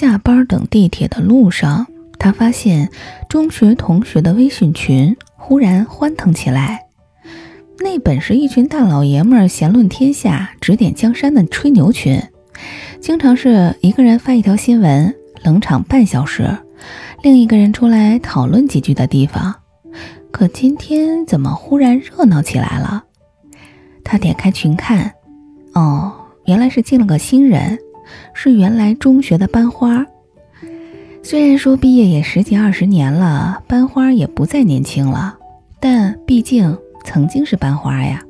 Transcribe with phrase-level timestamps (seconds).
[0.00, 1.88] 下班等地铁的路上，
[2.20, 2.88] 他发现
[3.28, 6.86] 中学同学的微信群忽然欢腾起来。
[7.80, 12.22] 那本是一群大老爷们儿闲论天下、指点江山的吹牛群，
[13.00, 16.48] 经常是一个人发一条新闻，冷场半小时，
[17.24, 19.52] 另一个人出来讨论几句的地方。
[20.30, 23.02] 可今天怎么忽然热闹起来了？
[24.04, 25.12] 他点开群看，
[25.74, 26.12] 哦，
[26.44, 27.76] 原来是进了个新人，
[28.34, 30.04] 是原来中学的班花。
[31.22, 35.36] 虽然说毕业也十几二十年了，班花也不再年轻了，
[35.80, 36.76] 但毕竟。
[37.04, 38.22] 曾经是班花呀，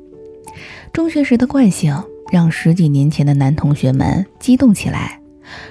[0.93, 5.19] 中学时的惯性让十几年前的男同学们激动起来，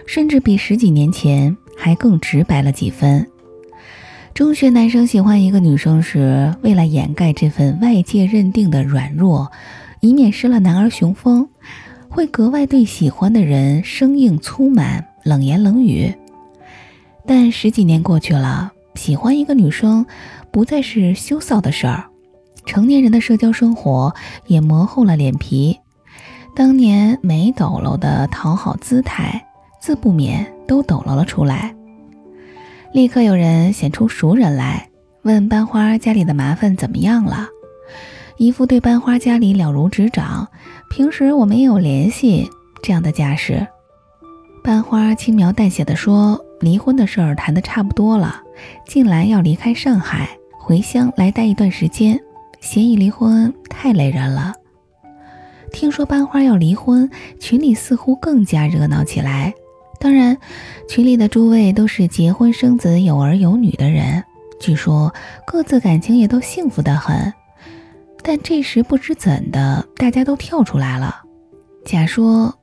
[0.05, 3.27] 甚至比十几年前还更直白了几分。
[4.35, 9.51] 中学男生喜欢一个女生时，为了掩盖这份外界认定的软弱，
[10.01, 11.49] 以免失了男儿雄风，
[12.11, 16.13] 会格外对喜欢的人生硬粗蛮、冷言冷语。
[17.27, 20.05] 但十几年过去了，喜欢一个女生
[20.51, 22.05] 不再是羞臊的事儿。
[22.65, 24.15] 成年人的社交生活
[24.47, 25.79] 也磨厚了脸皮，
[26.57, 29.47] 当年没抖搂的讨好姿态，
[29.81, 31.75] 自不免都抖搂了出来。
[32.93, 34.89] 立刻有人显出熟人来，
[35.23, 37.47] 问班花家里的麻烦怎么样了，
[38.39, 40.49] 一副对班花家里了如指掌，
[40.91, 42.49] 平时我们也有联系
[42.83, 43.67] 这样的架势。
[44.65, 48.43] 班花轻描淡写的说，离婚的事儿谈得差不多了，
[48.87, 52.19] 近来要离开上海，回乡来待一段时间。
[52.61, 54.53] 协议离婚太累人了。
[55.73, 57.09] 听说班花要离婚，
[57.39, 59.55] 群里似乎更加热闹起来。
[60.01, 60.37] 当然，
[60.89, 64.25] 群里的诸位都是结婚生子、有儿有女的人，
[64.61, 65.15] 据说
[65.47, 67.33] 各自感情也都幸福得很。
[68.23, 71.23] 但这时不知怎的，大家都跳出来了。
[71.85, 72.55] 甲说：“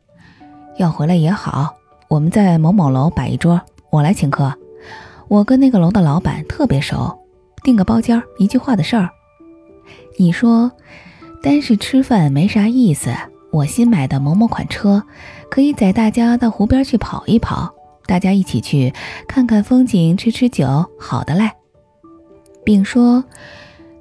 [0.78, 1.74] 要回来也好，
[2.08, 4.54] 我们在某某楼摆一桌，我来请客。
[5.28, 7.18] 我跟那个楼的老板特别熟，
[7.64, 9.10] 订个包间，一句话的事儿。”
[10.18, 10.72] 你说，
[11.42, 13.14] 单是吃饭没啥意思。
[13.52, 15.02] 我新买的某某款车，
[15.50, 17.74] 可以载大家到湖边去跑一跑，
[18.06, 18.94] 大家一起去
[19.28, 21.50] 看看风景，吃吃酒，好的嘞。
[22.66, 23.24] 并说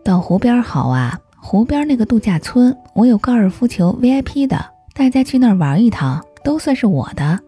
[0.05, 7.39] 到湖边好啊，湖边那个度假村，我有高尔夫球 VIP 的，大家去那儿玩一趟，都算是我的。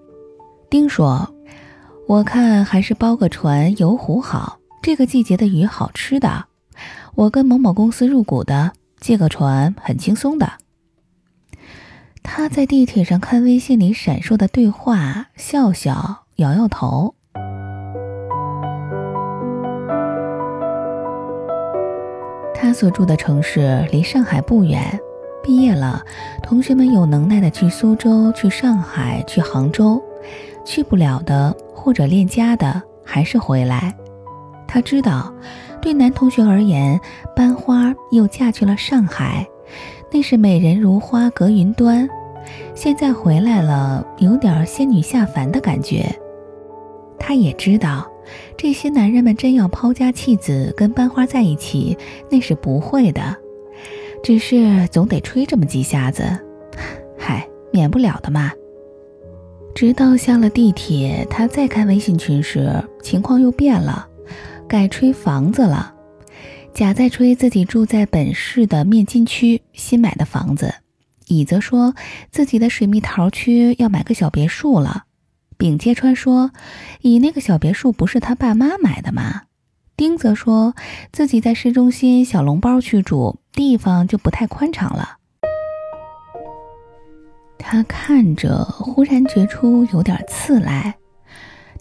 [0.69, 1.35] 丁说，
[2.07, 6.45] 我看还是包个船游湖好，这个季节的鱼好吃的。
[7.15, 10.53] 我跟某某公司入股的，借个船很轻松的。
[12.23, 17.15] 他在地铁上看微信里闪烁的对话，笑笑，摇摇头。
[22.67, 24.99] 他所住的城市离上海不远，
[25.41, 26.03] 毕业了，
[26.43, 30.03] 同学们有能耐的去苏州、去上海、去杭州，
[30.65, 33.95] 去不了的或者恋家的还是回来。
[34.67, 35.33] 他知道。
[35.81, 37.01] 对男同学而言，
[37.37, 39.47] 班花又嫁去了上海，
[40.11, 42.09] 那是美人如花隔云端。
[42.75, 46.05] 现在回来了，有点仙女下凡的感觉。
[47.17, 48.05] 他也知道，
[48.57, 51.97] 这些男人们真要抛家弃子跟班花在一起，
[52.31, 53.37] 那是不会的。
[54.23, 56.25] 只是总得吹这么几下子，
[57.17, 58.53] 嗨，免不了的嘛。
[59.75, 64.09] 直到下了地铁，他再看微信群时，情况又变了。
[64.67, 65.95] 改吹房子了，
[66.75, 70.75] 甲在吹自己住在本市的面筋区新买的房子，
[71.29, 71.95] 乙则说
[72.33, 75.05] 自己的水蜜桃区要买个小别墅了。
[75.59, 76.51] 丙揭穿说，
[77.01, 79.43] 乙那个小别墅不是他爸妈买的吗？
[79.97, 80.75] 丁则说
[81.13, 85.17] 自己在市中心小笼包区住，地方就不太宽敞了。
[87.59, 90.95] 他看着，忽然觉出有点刺来，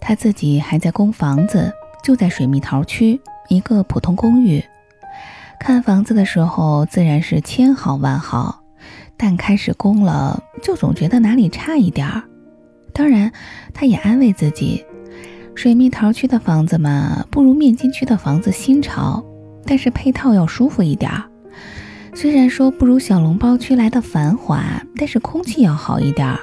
[0.00, 1.72] 他自己还在供房子。
[2.02, 4.64] 就在水蜜桃区一个普通公寓，
[5.58, 8.62] 看房子的时候自然是千好万好，
[9.16, 12.22] 但开始供了就总觉得哪里差一点儿。
[12.96, 13.30] 当然，
[13.74, 14.82] 他也安慰自己，
[15.54, 19.22] 水蜜桃区的房子嘛，不如面筋区的房子新潮，
[19.66, 21.24] 但是配套要舒服一点儿。
[22.14, 26.40] 虽然说不如小笼包区来的繁华，但是空气要好一点儿。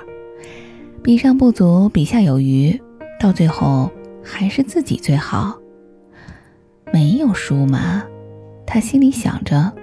[1.01, 2.79] 比上不足，比下有余，
[3.19, 3.89] 到最后。
[4.25, 5.59] 还是自己最好，
[6.93, 8.03] 没有输嘛，
[8.65, 9.73] 他心里想着。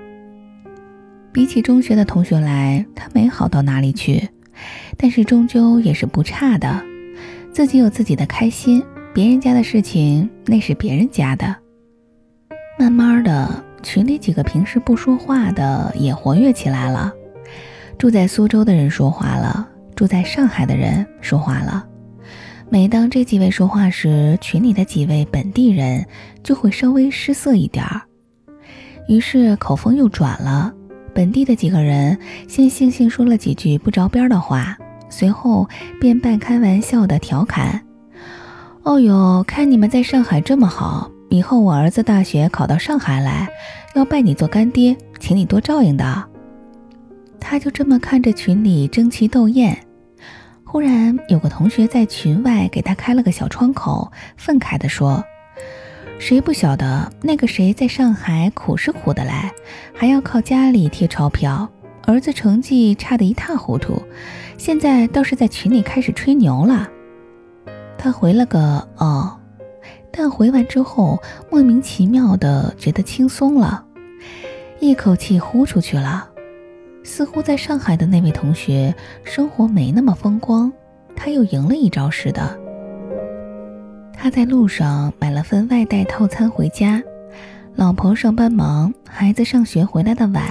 [1.30, 4.30] 比起中学的同学来，他没好到哪里去，
[4.96, 6.82] 但是终究也是不差的。
[7.52, 11.56] 自己有自己的开心，别人家的事情那是别人家的。
[12.78, 17.12] 慢慢的，群里几个平时不说话的也活跃起来了。
[17.98, 21.86] 住在苏州的人说话了，住在上海的人说话了。
[22.70, 26.06] 每当这几位说话时，群里的几位本地人
[26.42, 28.00] 就会稍微失色一点儿。
[29.08, 30.72] 于是口风又转了，
[31.14, 32.18] 本地的几个人
[32.48, 34.76] 先悻悻说了几句不着边的话，
[35.08, 35.68] 随后
[36.00, 37.80] 便半开玩笑的调侃
[38.82, 43.48] ：“哦哟，看你们在上海这么好，以后我儿子大学考到上海来，
[43.94, 46.24] 要拜你做干爹，请你多照应的。”
[47.40, 49.76] 他就这么看着群里争奇斗艳。
[50.62, 55.24] 忽然有个同学在群外给他开了个小窗口，愤慨地说
[56.20, 59.50] ：“谁不晓得那个谁在上海苦是苦的来，
[59.94, 61.66] 还要靠家里贴钞票，
[62.02, 64.00] 儿子成绩差得一塌糊涂，
[64.58, 66.86] 现在倒是在群里开始吹牛了。”
[67.96, 69.34] 他回了个“哦”，
[70.12, 71.18] 但回完之后
[71.50, 73.82] 莫名其妙的觉得轻松了，
[74.78, 76.28] 一口气呼出去了。
[77.02, 78.94] 似乎在上海的那位同学
[79.24, 80.70] 生活没那么风光，
[81.16, 82.60] 他又赢了一招似的。
[84.22, 87.02] 他在路上买了份外带套餐回家，
[87.74, 90.44] 老婆上班忙，孩子上学回来的晚，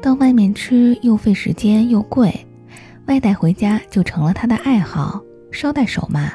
[0.00, 2.34] 到外面吃又费时间又贵，
[3.06, 5.20] 外带回家就成了他的爱好，
[5.52, 6.32] 捎带手嘛。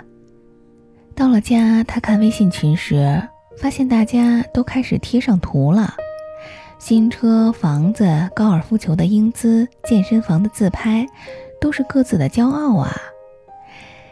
[1.16, 3.20] 到了家，他看微信群时，
[3.58, 5.96] 发现大家都开始贴上图了。
[6.78, 11.04] 新车、房子、高尔夫球的英姿、健身房的自拍，
[11.60, 12.96] 都是各自的骄傲啊！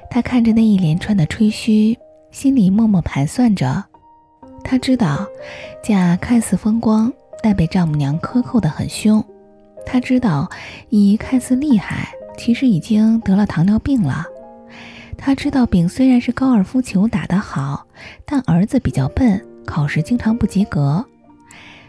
[0.09, 1.95] 他看着那一连串的吹嘘，
[2.37, 3.83] 心里默默盘算着。
[4.63, 5.25] 他知道，
[5.83, 7.11] 家看似风光，
[7.41, 9.25] 但被丈母娘克扣得很凶。
[9.87, 10.47] 他知道，
[10.89, 14.23] 乙看似厉害，其实已经得了糖尿病了。
[15.17, 17.87] 他知道，丙虽然是高尔夫球打得好，
[18.23, 21.03] 但儿子比较笨，考试经常不及格。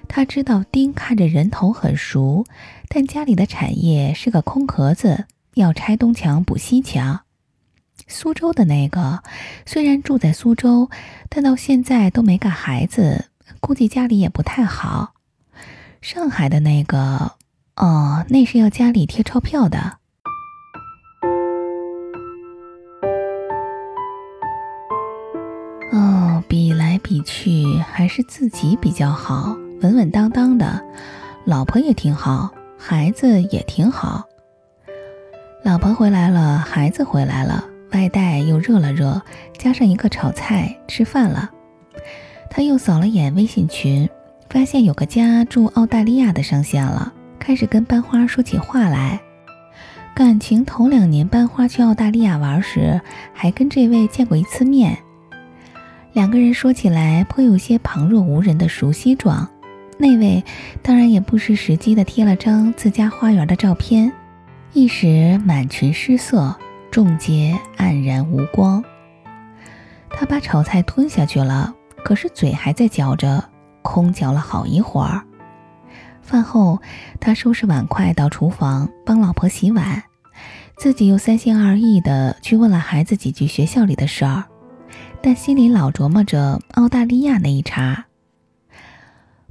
[0.08, 2.46] 他知道丁看着人头很熟，
[2.88, 7.20] 但家里的产业是个空壳子，要拆东墙补西墙。
[8.08, 9.22] 苏州的那个
[9.66, 10.88] 虽然住在苏州，
[11.28, 13.26] 但到现在都没个孩子，
[13.60, 15.12] 估计家里也不太好。
[16.00, 17.32] 上海的那个，
[17.76, 19.98] 哦，那是要家里贴钞票的。
[25.92, 29.56] 哦，比来比去，还是自己比较好。
[29.82, 30.82] 稳稳当当的，
[31.44, 34.24] 老婆也挺好，孩子也挺好。
[35.62, 37.64] 老婆回来了，孩子回来了，
[38.08, 39.20] 袋又热了热，
[39.58, 41.50] 加上一个炒菜，吃饭了。
[42.50, 44.08] 他又扫了眼微信群，
[44.48, 49.20] 发现有个家住澳大利亚的上线了，开始跟班花说起话来。
[50.14, 53.00] 感情头两年班花去澳大利亚玩时，
[53.32, 54.98] 还跟这位见过一次面，
[56.12, 59.48] 两个人说起来颇有些旁若无人的熟悉状。
[59.96, 60.42] 那位
[60.82, 64.12] 当然也不失时机的贴了张自家花园的照片，
[64.72, 66.56] 一时满群失色，
[66.98, 68.82] 众皆黯然无光。
[70.10, 71.72] 他把炒菜吞下去了，
[72.04, 73.48] 可是嘴还在嚼着，
[73.82, 75.22] 空嚼了好一会儿。
[76.22, 76.82] 饭后，
[77.20, 80.02] 他收拾碗筷到厨房帮老婆洗碗，
[80.76, 84.42] 自己又三心二意的去问了孩子几句学校里的事儿，
[85.22, 88.06] 但心里老琢磨着澳大利亚那一茬。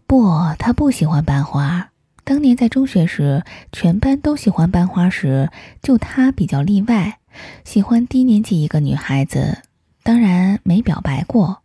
[0.05, 1.91] 不，他不喜欢班花。
[2.25, 5.49] 当年在中学时，全班都喜欢班花时，
[5.81, 7.16] 就他比较例外，
[7.63, 9.63] 喜欢低年级一个女孩子，
[10.03, 11.61] 当然没表白过。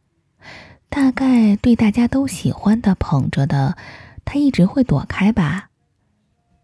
[0.88, 3.76] 大概对大家都喜欢的、捧着的，
[4.24, 5.70] 他一直会躲开吧。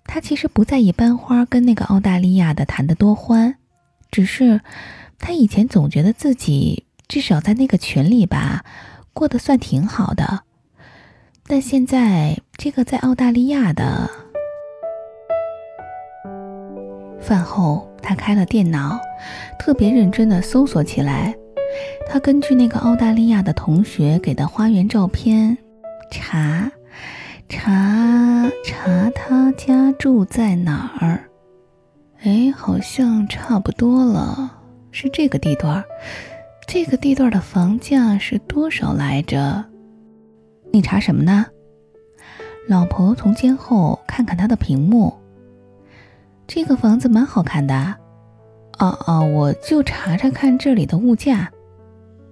[0.05, 3.57] 他其实不在意班花跟那个澳大利亚的谈得多欢，
[4.11, 4.61] 只是
[5.19, 8.65] 他以前总觉得自己至少在那个群里吧，
[9.15, 10.45] 过得算挺好的。
[11.47, 14.11] 但现在，这个在澳大利亚的
[17.19, 18.99] 饭后，他开了电脑，
[19.59, 21.35] 特别认真的搜索起来。
[22.09, 25.57] 他根据那个澳大利亚的同学给的花园照片，
[26.11, 26.71] 查
[27.49, 31.25] 查查他家住在哪儿。
[32.23, 34.51] 哎，好像差不多了，
[34.91, 35.85] 是这个地段。
[36.67, 39.65] 这个地段的房价是多少来着？
[40.73, 41.47] 你查什么呢？
[42.69, 45.15] 老婆从肩后看看他的屏幕。
[46.49, 47.95] 这个房子蛮好看的。
[48.79, 51.53] 哦哦，我就查查看这里的物价。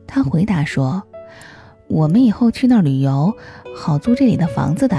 [0.07, 1.03] 他回答说
[1.87, 3.37] ：“我们以后去那儿旅游，
[3.77, 4.97] 好租这里的房子的。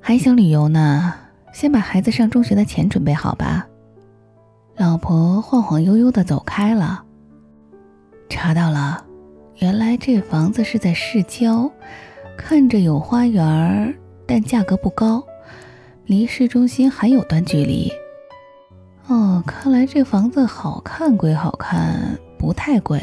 [0.00, 1.14] 还想旅游呢，
[1.52, 3.66] 先把孩子上中学的钱准备好吧。”
[4.76, 7.02] 老婆晃晃悠悠的走开了。
[8.28, 9.02] 查到了。
[9.60, 11.68] 原来这房子是在市郊，
[12.36, 13.92] 看着有花园，
[14.24, 15.20] 但价格不高，
[16.08, 17.92] 离市中心还有段距离。
[19.08, 22.98] 哦，看来这房子好看归好看，不太贵，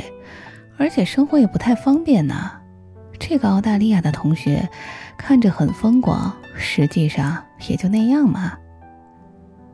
[0.76, 2.52] 而且生活也不太方便呢。
[3.20, 4.68] 这个澳大利亚的同学
[5.20, 8.54] 看着很风光，实际上也就那样嘛。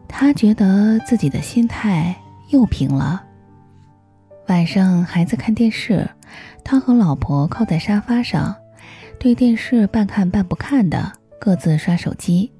[0.09, 2.13] 他觉得自己的心态
[2.49, 3.23] 又平了。
[4.49, 6.05] 晚上，孩子看电视，
[6.65, 8.53] 他和老婆靠在沙发上，
[9.17, 12.51] 对电视半看半不看的，各自刷手机。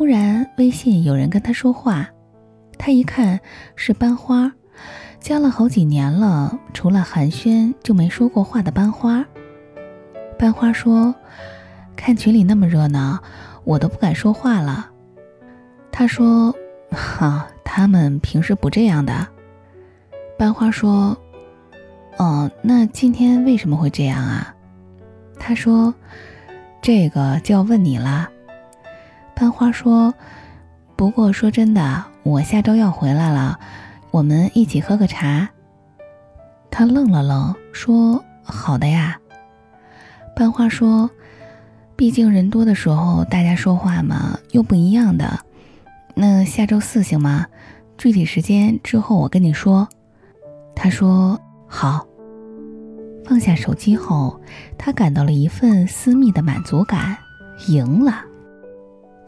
[0.00, 2.08] 忽然，微信有人跟他说话，
[2.78, 3.38] 他一看
[3.76, 4.50] 是班花，
[5.20, 9.22] 加了好几年了，除了寒暄就没说过话的班花。
[10.38, 11.14] 班花说
[11.94, 13.22] ：“看群里那么热闹，
[13.64, 14.88] 我都不敢说话了。”
[15.92, 16.54] 他说
[16.90, 19.28] ：“哈，他们平时不这样的。”
[20.38, 21.14] 班花说
[22.16, 24.54] ：“哦，那今天为什么会这样啊？”
[25.38, 25.94] 他说
[26.80, 28.30] ：“这个就要问你了。”
[29.40, 30.12] 班花说
[30.96, 33.58] ：“不过说真的，我下周要回来了，
[34.10, 35.48] 我们一起喝个茶。”
[36.70, 39.18] 他愣了愣，说：“好的呀。”
[40.36, 41.08] 班花说
[41.96, 45.40] ：“毕竟人多的时候，大家说话嘛又不一样的。
[46.14, 47.46] 那下周四行吗？
[47.96, 49.88] 具体时间之后我跟你说。”
[50.76, 52.06] 他说：“好。”
[53.24, 54.38] 放下手机后，
[54.76, 57.16] 他感到了一份私密的满足感，
[57.68, 58.26] 赢了。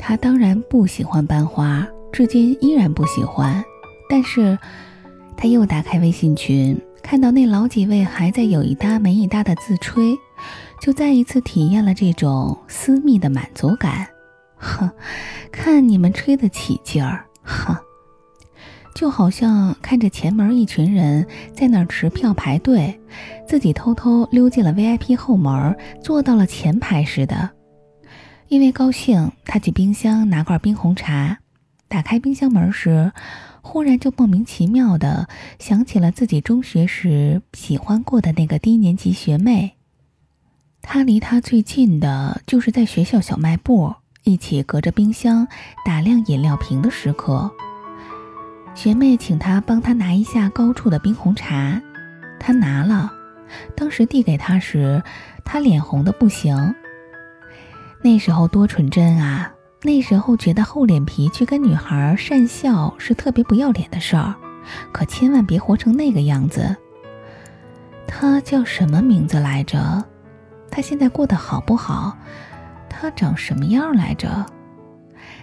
[0.05, 3.65] 他当然不喜欢班花，至今依然不喜欢。
[4.11, 4.59] 但是，
[5.37, 10.19] 他又打开微信群，看到那老几位还在有一搭没一搭的自吹，
[10.81, 14.09] 就再一次体验了这种私密的满足感。
[14.57, 14.91] 哼，
[15.53, 17.77] 看你们吹得起劲儿，哼。
[18.97, 23.01] 就好像看着前门一群人在那儿持票排队，
[23.47, 27.49] 自己偷偷溜进了 VIP 后门，坐到了前排似的。
[28.53, 31.39] 因为高兴，他去冰箱拿罐冰红茶。
[31.89, 33.11] 打开冰箱门时，
[33.63, 35.27] 忽然就莫名其妙的
[35.59, 39.79] 想起了自己中学时喜欢过的那个低年级学妹。
[40.83, 45.49] 他离他最近的就是在学校小卖部一起隔着冰箱
[45.83, 47.51] 打量饮料瓶的时刻。
[48.75, 51.81] 学妹请他帮她拿一下高处的冰红茶，
[52.39, 53.11] 他拿了。
[53.75, 55.03] 当时递给他时，
[55.43, 56.75] 他脸红的不行。
[58.03, 59.53] 那时候多纯真啊！
[59.83, 64.35] 那时候觉得厚脸皮去跟女孩讪笑是特别不要脸的事儿，
[64.93, 66.77] 可千万别活成那个样子。
[68.07, 70.05] 他叫什么名字来着？
[70.71, 72.17] 他现在过得好不好？
[72.89, 74.45] 他长什么样来着？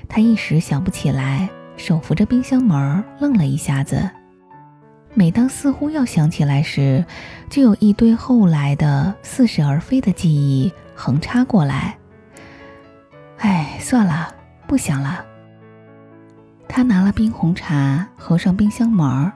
[0.08, 1.50] 他一时想不起来。
[1.78, 4.10] 手扶着冰箱门，愣了一下子。
[5.14, 7.06] 每当似乎要想起来时，
[7.50, 11.98] 就有一堆后来的似是而非的记忆横插过来。
[13.40, 14.34] 哎，算了，
[14.68, 15.26] 不想了。
[16.68, 19.32] 他拿了冰红茶，合上冰箱门儿，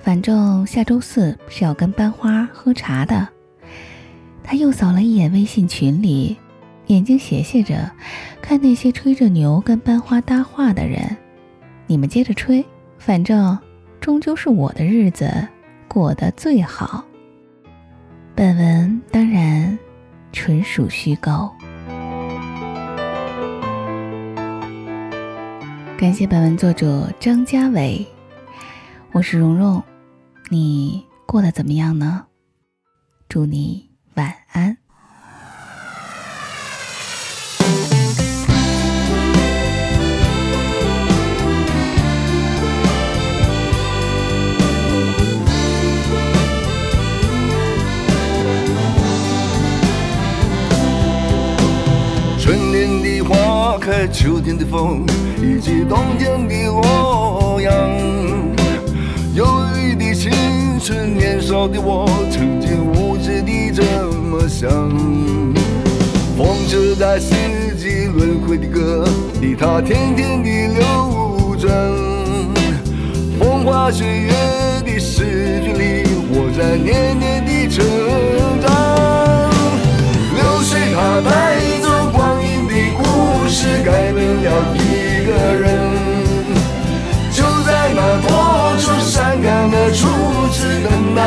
[0.00, 3.28] 反正下周四是要跟班花喝茶的。
[4.42, 6.36] 他又扫了一眼微信群里，
[6.86, 7.90] 眼睛斜斜着，
[8.40, 11.16] 看那些吹着牛跟班花搭话的人。
[11.86, 12.64] 你们接着吹，
[12.98, 13.56] 反正
[14.00, 15.30] 终究是我的日子
[15.86, 17.04] 过得最好。
[18.34, 19.78] 本文当然
[20.32, 21.50] 纯属虚构。
[26.02, 28.04] 感谢本文作者张家伟，
[29.12, 29.80] 我是蓉蓉，
[30.48, 32.26] 你过得怎么样呢？
[33.28, 34.76] 祝你晚安。
[54.12, 55.04] 秋天的风，
[55.40, 57.72] 以及冬天的洛阳。
[59.34, 59.46] 忧
[59.76, 60.30] 郁的青
[60.78, 64.68] 春，年少的我，曾经无知地这么想。
[66.36, 67.34] 风车在四
[67.76, 69.08] 季轮回的歌
[69.40, 71.72] 里，它天天地流转。
[73.38, 74.32] 风花雪月
[74.84, 77.82] 的诗句里，我在年年的成
[78.60, 78.70] 长。
[80.34, 81.30] 流水它带
[81.80, 81.88] 走。
[82.12, 82.41] 光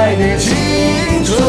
[0.06, 0.54] 等待的青
[1.24, 1.42] 春。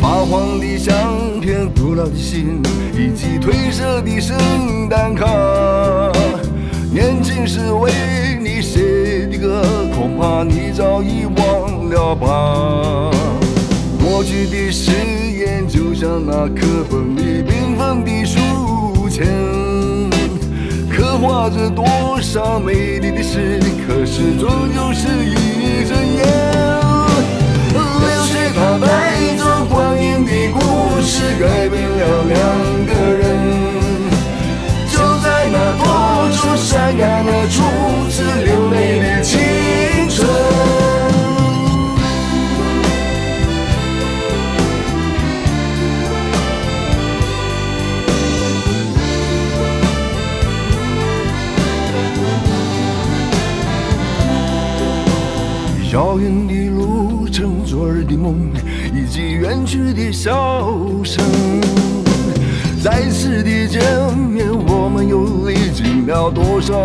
[0.00, 2.62] 发黄的相片，古老的信。
[2.98, 5.26] 以及褪色的圣诞卡，
[6.90, 7.92] 年轻时为
[8.40, 9.62] 你写的歌，
[9.94, 13.10] 恐怕你早已忘了吧。
[14.02, 18.38] 过去的誓言就像那课本里缤纷的书
[19.08, 19.26] 签，
[20.90, 21.84] 刻画着多
[22.20, 26.18] 少美丽的诗，可是终究是一阵烟。
[27.74, 28.86] 流水它带
[29.36, 30.58] 走光阴的故
[31.02, 32.34] 事，改变了两
[32.86, 33.24] 个人。
[34.90, 35.84] 就在那多
[36.32, 37.62] 愁善感的初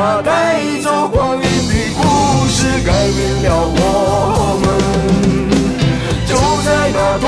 [0.00, 4.64] 它带走光阴的故事改变了我们。
[6.24, 7.26] 就在那多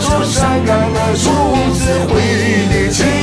[0.00, 1.24] 愁善感的初
[1.74, 3.21] 次回忆的情